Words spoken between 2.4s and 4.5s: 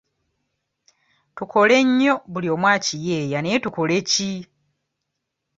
omu akiyeeya naye tukole Ki?